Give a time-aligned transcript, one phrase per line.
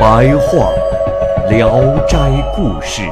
[0.00, 0.72] 白话
[1.50, 2.16] 《聊斋
[2.56, 3.02] 故事》，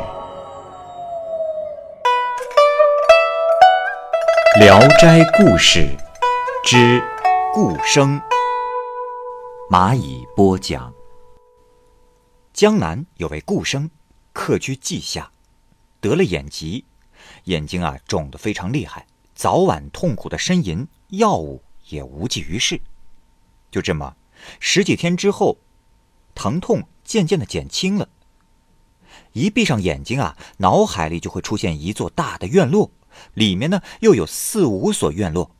[4.58, 5.80] 《聊斋故事》
[6.64, 7.02] 之
[7.52, 8.18] 顾生，
[9.70, 10.90] 蚂蚁播讲。
[12.54, 13.90] 江南有位顾生，
[14.32, 15.30] 客居稷下，
[16.00, 16.86] 得了眼疾，
[17.44, 22.80] 眼睛啊肿得非常厉害，早晚痛苦的呻吟，药物也无济于事。
[23.70, 24.16] 就这么
[24.58, 25.58] 十几天之后，
[26.38, 28.08] 疼痛渐渐的减轻了。
[29.32, 32.92] 一闭上眼睛啊，脑海里就会出现一座大的院落，
[33.34, 35.50] 里面呢又有四五所院落，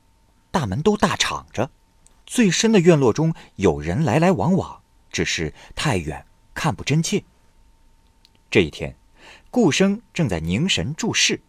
[0.53, 1.73] 大门都大敞着，
[2.25, 6.25] 最深的院落中有人来来往往，只是太远。
[6.55, 7.25] 看不真切。
[8.51, 8.97] 这一天，
[9.51, 11.41] 顾生正在凝神注视，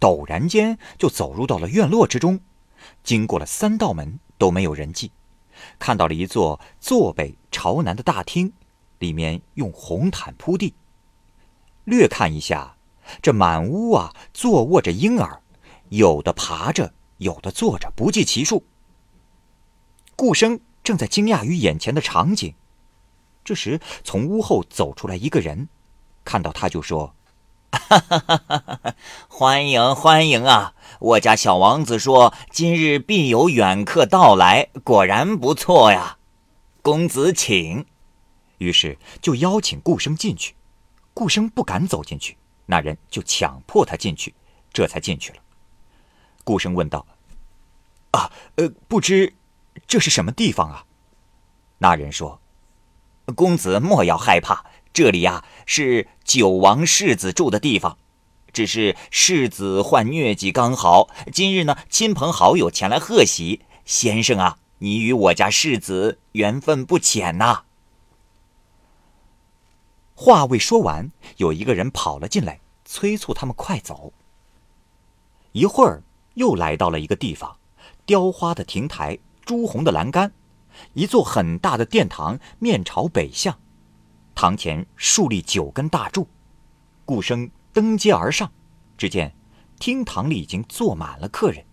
[0.00, 2.40] 陡然间就走入到了院落之中。
[3.02, 5.10] 经过了三道门都没有人迹，
[5.78, 8.52] 看到了一座坐北朝南的大厅，
[8.98, 10.74] 里面用红毯铺地。
[11.84, 12.76] 略看一下，
[13.20, 15.42] 这满屋啊坐卧着婴儿，
[15.88, 18.64] 有的爬着，有的坐着，不计其数。
[20.16, 22.54] 顾生正在惊讶于眼前的场景。
[23.44, 25.68] 这时，从屋后走出来一个人，
[26.24, 27.14] 看到他就说：“！
[27.74, 28.94] 哈哈哈哈哈
[29.28, 30.74] 欢迎欢迎啊！
[31.00, 36.18] 我家小王子说今日必有远客到来，果然不错呀。
[36.82, 37.84] 公子请。”
[38.58, 40.54] 于是就邀请顾生进去。
[41.12, 42.36] 顾生不敢走进去，
[42.66, 44.34] 那人就强迫他进去，
[44.72, 45.38] 这才进去了。
[46.44, 47.04] 顾生问道
[48.12, 49.34] ：“啊，呃，不知
[49.86, 50.84] 这是什么地方啊？”
[51.78, 52.40] 那人说。
[53.34, 57.98] 公子莫要害怕，这里呀是九王世子住的地方，
[58.52, 63.62] 只是世子患疟疾刚好，今日呢亲朋好友前来贺喜。
[63.84, 67.64] 先生啊，你与我家世子缘分不浅呐。
[70.14, 74.12] 话未说完，有一个人跑了进来，催促他们快走。
[75.50, 77.56] 一会儿又来到了一个地方，
[78.06, 80.32] 雕花的亭台，朱红的栏杆。
[80.92, 83.58] 一座很大的殿堂，面朝北向，
[84.34, 86.28] 堂前竖立九根大柱。
[87.04, 88.50] 顾生登阶而上，
[88.96, 89.34] 只见
[89.78, 91.64] 厅堂里已经坐满了客人。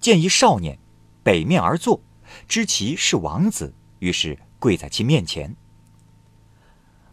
[0.00, 0.78] 见一少年
[1.22, 2.00] 北面而坐，
[2.46, 5.54] 知其是王子，于是跪在其面前。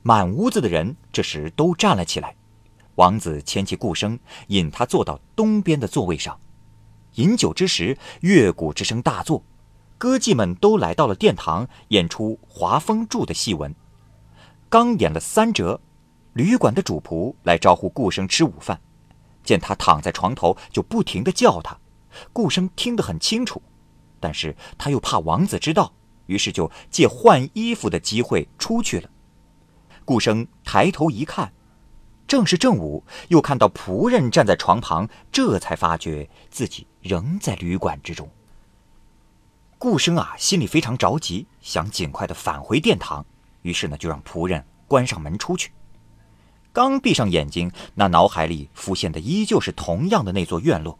[0.01, 2.35] 满屋子的人这时都站了起来。
[2.95, 6.39] 王子牵起顾生，引他坐到东边的座位上。
[7.15, 9.43] 饮酒之时，乐鼓之声大作。
[9.97, 13.73] 歌妓们都来到了殿堂，演出华风柱的戏文。
[14.71, 15.81] 刚演了三折，
[16.31, 18.79] 旅馆的主仆来招呼顾生吃午饭。
[19.43, 21.77] 见他躺在床头，就不停的叫他。
[22.31, 23.61] 顾生听得很清楚，
[24.17, 25.91] 但是他又怕王子知道，
[26.27, 29.09] 于是就借换衣服的机会出去了。
[30.05, 31.51] 顾生抬头一看，
[32.25, 38.29] 正是正午，又看到仆人站在床旁，这才发觉自己仍在旅馆之中。
[39.77, 43.25] 顾生啊，心里非常着急，想尽快的返回殿堂，
[43.61, 45.71] 于是呢，就让仆人关上门出去。
[46.73, 50.97] 刚闭上眼睛，那脑海里浮现的依旧是同样的那座院落。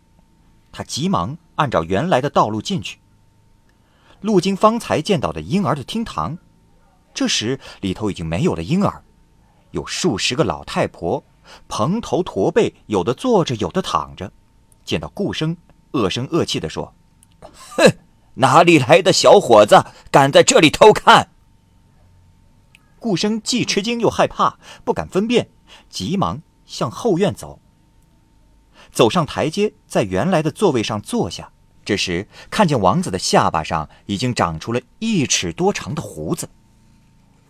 [0.72, 3.00] 他急忙按照原来的道路进去，
[4.22, 6.38] 路经方才见到的婴儿的厅堂，
[7.14, 9.04] 这时里头已经没有了婴儿，
[9.72, 11.24] 有数十个老太婆，
[11.68, 14.32] 蓬头驼背，有的坐着，有的躺着。
[14.86, 15.58] 见到顾生，
[15.92, 16.94] 恶声恶气地说
[17.76, 17.92] ：“哼！”
[18.36, 21.31] 哪里来的小伙子，敢在这里偷看？
[23.02, 25.50] 顾生既吃惊又害怕，不敢分辨，
[25.90, 27.60] 急忙向后院走。
[28.92, 31.52] 走上台阶，在原来的座位上坐下。
[31.84, 36.48] 这时看见王子的下巴上已经长出了一尺多长的胡子。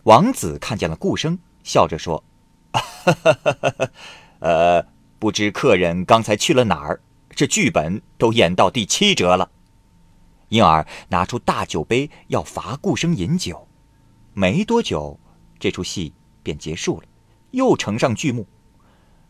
[0.04, 2.24] 王子看见了顾生，笑着说
[2.72, 2.82] ：“哈
[3.12, 3.90] 哈哈哈哈
[4.40, 4.88] 呃，
[5.20, 7.02] 不知客人刚才去了哪儿？
[7.36, 9.52] 这剧本都演到第七折了。”
[10.48, 13.68] 因而拿出大酒杯要罚顾生饮酒，
[14.34, 15.20] 没多久，
[15.62, 16.12] 这出戏
[16.42, 17.08] 便结束了，
[17.52, 18.48] 又呈上剧目。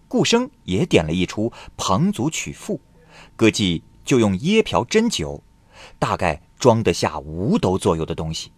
[0.07, 2.77] 顾生也点了一出《彭祖曲赋》，
[3.35, 5.43] 歌妓就用椰瓢斟酒，
[5.99, 8.53] 大概装得下五斗左右的东西。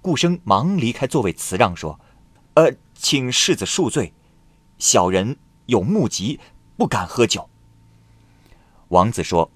[0.00, 2.00] 顾生忙离开座位辞让说
[2.56, 4.14] ：“呃，请世子恕罪，
[4.78, 6.40] 小人有目疾，
[6.78, 7.50] 不敢喝酒。”
[8.88, 9.50] 王子说：“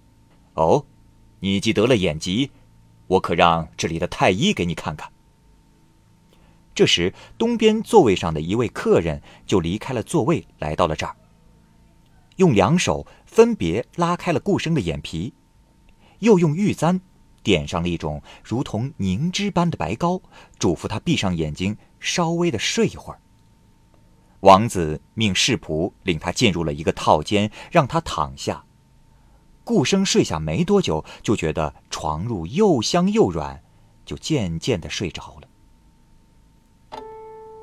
[0.53, 0.85] 哦，
[1.41, 2.51] 你既得了眼疾，
[3.07, 5.11] 我可让这里的太医给你看看。”
[6.75, 11.15] 这时，东边座位上的一位客人就离开了座位，来到了这儿，
[12.37, 15.33] 用两手分别拉开了顾生的眼皮，
[16.19, 17.01] 又用玉簪。
[17.45, 20.23] 点上了一种如同凝脂般的白膏，
[20.59, 23.21] 嘱咐他闭上眼睛，稍微的睡一会儿。
[24.41, 28.65] 王子命侍仆领他进入了一个套间，让他躺下。
[29.63, 33.63] 顾生睡下没多久，就觉得床褥又香又软，
[34.07, 35.49] 就渐渐的睡着了。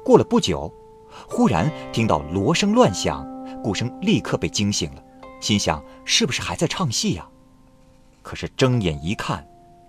[0.04, 0.72] 过了不久，
[1.28, 3.28] 忽然听到锣声乱响，
[3.64, 5.04] 顾生立刻被惊醒了，
[5.40, 7.28] 心想是不是还在唱戏呀？
[8.22, 9.46] 可是睁眼一看。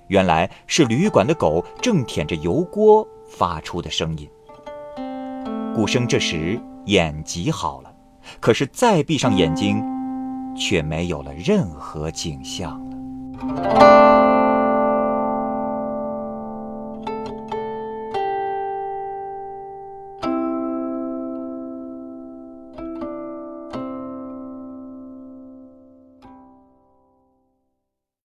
[0.08, 4.28] 原来是旅馆的狗正舔着油锅发出的声音。
[5.74, 7.94] 顾生这时眼疾好了，
[8.38, 9.82] 可是再闭上眼睛，
[10.54, 13.91] 却没有了任何景象了。